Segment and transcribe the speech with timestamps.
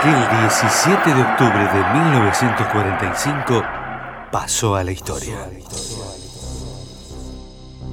[0.00, 3.62] Aquel 17 de octubre de 1945
[4.32, 5.36] pasó a la historia.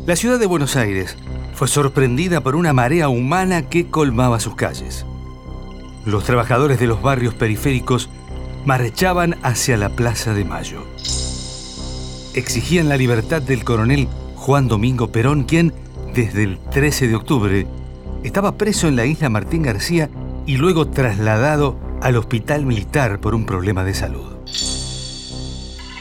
[0.06, 1.18] La ciudad de Buenos Aires
[1.54, 5.06] fue sorprendida por una marea humana que colmaba sus calles.
[6.06, 8.10] Los trabajadores de los barrios periféricos
[8.66, 10.86] marchaban hacia la Plaza de Mayo.
[12.36, 15.74] Exigían la libertad del coronel Juan Domingo Perón, quien,
[16.14, 17.68] desde el 13 de octubre,
[18.24, 20.10] estaba preso en la isla Martín García
[20.46, 24.38] y luego trasladado al hospital militar por un problema de salud.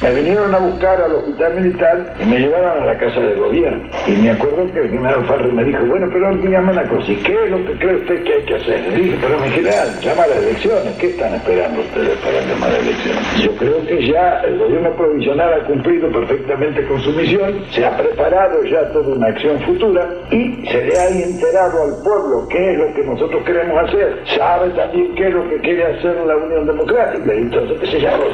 [0.03, 3.89] Me vinieron a buscar al hospital militar y me llevaron a la casa del gobierno.
[4.07, 7.17] Y me acuerdo que el general Farrell me dijo, bueno, pero dígame una cosa, ¿y
[7.17, 8.81] qué es lo que cree usted que hay que hacer?
[8.93, 10.97] Le dije, pero mi general, llama a las elecciones.
[10.99, 13.43] ¿Qué están esperando ustedes para llamar a elecciones?
[13.43, 17.97] Yo creo que ya el gobierno provisional ha cumplido perfectamente con su misión, se ha
[17.97, 22.79] preparado ya toda una acción futura y se le ha enterado al pueblo qué es
[22.79, 24.23] lo que nosotros queremos hacer.
[24.37, 27.35] Sabe también qué es lo que quiere hacer la Unión Democrática.
[27.35, 28.25] Y entonces, ¿qué se llama?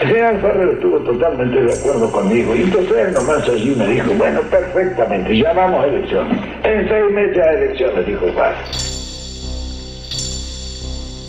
[0.00, 2.54] El general Farrell estuvo totalmente de acuerdo conmigo.
[2.54, 6.38] Y entonces él nomás allí me dijo, bueno, perfectamente, llamamos a elecciones.
[6.62, 8.54] En seis meses a elecciones, dijo Paz.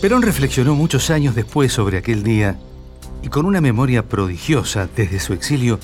[0.00, 2.56] Perón reflexionó muchos años después sobre aquel día
[3.22, 5.78] y con una memoria prodigiosa desde su exilio,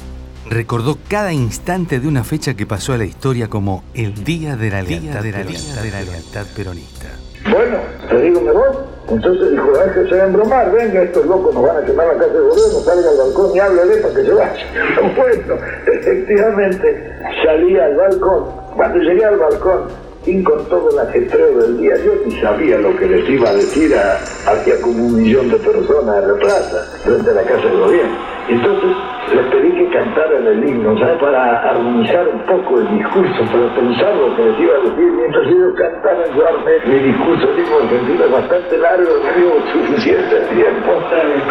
[0.48, 4.70] recordó cada instante de una fecha que pasó a la historia como el Día de
[4.70, 7.08] la Lealtad, de la lealtad, de la lealtad peronista.
[7.52, 8.76] Bueno, te digo, me voy.
[9.08, 12.42] Entonces dijo, déjese de embromar, venga, estos locos nos van a quemar la casa del
[12.42, 14.66] gobierno, salga al balcón y háblale para que se vaya.
[15.16, 15.54] Bueno,
[15.86, 17.12] efectivamente,
[17.44, 18.44] salí al balcón.
[18.74, 19.88] Cuando llegué al balcón,
[20.26, 23.54] y con todo el ajetreo del día, yo ni sabía lo que les iba a
[23.54, 24.16] decir a,
[24.50, 28.16] hacia como un millón de personas en la plaza, frente a la casa del gobierno.
[28.48, 28.90] Entonces
[29.34, 31.18] les pedí que cantaran el himno, ¿sabes?
[31.18, 35.10] Para armonizar un poco el discurso, para pensar lo que les iba a decir.
[35.16, 40.36] Mientras ellos cantaban, yo armé mi discurso, himno argentino es bastante largo, no dio suficiente
[40.52, 40.92] tiempo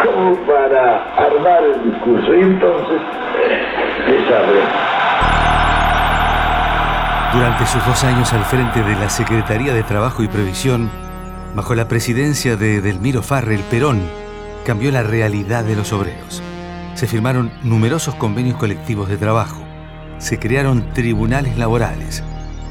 [0.04, 2.34] como para armar el discurso.
[2.34, 3.00] Y entonces
[4.06, 4.62] les.
[7.32, 10.88] Durante sus dos años al frente de la Secretaría de Trabajo y Previsión,
[11.54, 14.00] bajo la presidencia de Delmiro Farrell Perón,
[14.64, 16.42] cambió la realidad de los obreros.
[16.96, 19.62] Se firmaron numerosos convenios colectivos de trabajo,
[20.16, 22.22] se crearon tribunales laborales,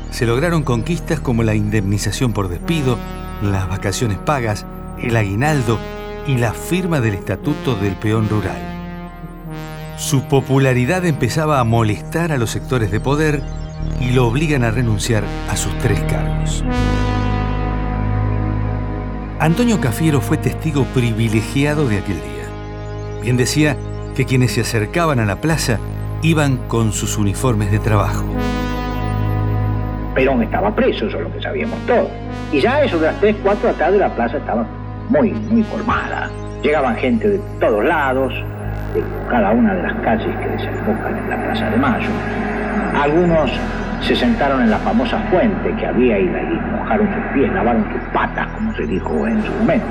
[0.10, 2.98] se lograron conquistas como la indemnización por despido,
[3.44, 4.66] las vacaciones pagas,
[5.00, 5.80] el aguinaldo
[6.26, 8.58] y la firma del Estatuto del Peón Rural.
[9.96, 13.44] Su popularidad empezaba a molestar a los sectores de poder
[14.02, 16.64] y lo obligan a renunciar a sus tres cargos.
[19.40, 23.22] Antonio Cafiero fue testigo privilegiado de aquel día.
[23.22, 23.78] Bien decía
[24.16, 25.78] que quienes se acercaban a la plaza
[26.24, 28.26] iban con sus uniformes de trabajo.
[30.16, 32.10] Perón estaba preso, eso es lo que sabíamos todos.
[32.52, 34.66] Y ya eso de las 3, 4 de la tarde la plaza estaba
[35.10, 36.32] muy, muy colmada.
[36.64, 38.34] Llegaban gente de todos lados,
[38.94, 42.10] de cada una de las calles que desembocan en la Plaza de Mayo.
[42.96, 43.52] Algunos
[44.02, 46.30] se sentaron en la famosa fuente que había y,
[46.72, 49.86] mojaron sus pies, lavaron sus patas, como se dijo en su momento.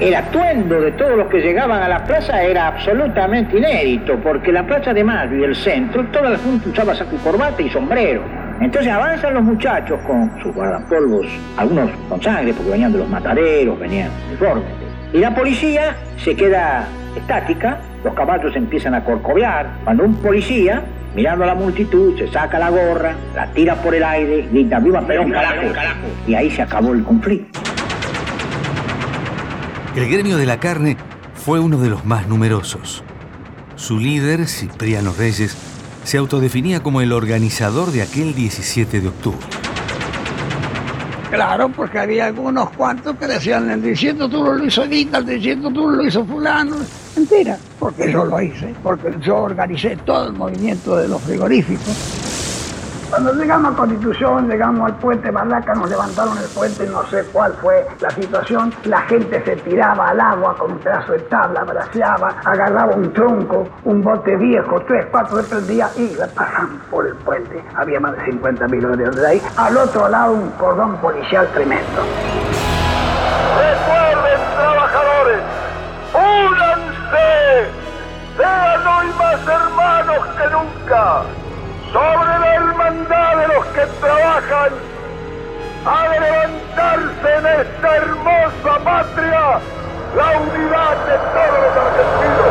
[0.00, 4.66] El atuendo de todos los que llegaban a la plaza era absolutamente inédito, porque la
[4.66, 8.22] Plaza de Mayo y el centro, toda la gente usaba saco y corbata y sombrero.
[8.62, 11.26] Entonces avanzan los muchachos con sus guardapolvos,
[11.58, 14.64] algunos con sangre porque venían de los mataderos, venían uniformes.
[15.12, 19.66] Y la policía se queda estática, los caballos empiezan a corcovear.
[19.84, 20.82] Cuando un policía,
[21.14, 25.02] mirando a la multitud, se saca la gorra, la tira por el aire, grita ¡Viva
[25.02, 25.66] Perón, carajo!
[26.26, 27.69] Y ahí se acabó el conflicto.
[29.96, 30.96] El gremio de la carne
[31.34, 33.02] fue uno de los más numerosos.
[33.74, 35.56] Su líder, Cipriano Reyes,
[36.04, 39.40] se autodefinía como el organizador de aquel 17 de octubre.
[41.28, 45.26] Claro, porque había algunos cuantos que decían, el 17 de octubre lo hizo Evita, el
[45.26, 46.76] 17 de octubre lo hizo fulano.
[47.16, 52.29] Mentira, porque yo lo hice, porque yo organicé todo el movimiento de los frigoríficos.
[53.10, 57.52] Cuando llegamos a Constitución, llegamos al puente Malaca, nos levantaron el puente, no sé cuál
[57.54, 58.72] fue la situación.
[58.84, 63.66] La gente se tiraba al agua con un pedazo de tabla, braceaba, agarraba un tronco,
[63.82, 67.60] un bote viejo, tres, cuatro de prendía y pasaban por el puente.
[67.74, 69.42] Había más de 50 mil de ahí.
[69.56, 72.02] Al otro lado, un cordón policial tremendo.
[73.58, 75.40] Recuerden, trabajadores,
[76.14, 77.70] únanse,
[78.36, 81.39] sean hoy más hermanos que nunca
[81.92, 84.72] sobre la hermandad de los que trabajan
[85.84, 89.60] a levantarse en esta hermosa patria
[90.16, 92.50] la unidad de todos los argentinos.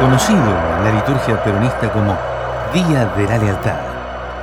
[0.00, 2.16] Conocido en la liturgia peronista como
[2.72, 3.80] Día de la Lealtad,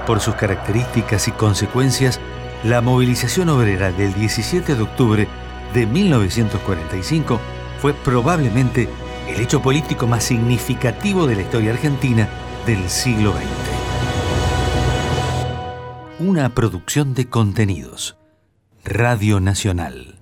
[0.05, 2.19] por sus características y consecuencias,
[2.63, 5.27] la movilización obrera del 17 de octubre
[5.73, 7.39] de 1945
[7.79, 8.89] fue probablemente
[9.27, 12.27] el hecho político más significativo de la historia argentina
[12.67, 13.47] del siglo XX.
[16.19, 18.17] Una producción de contenidos.
[18.83, 20.16] Radio Nacional.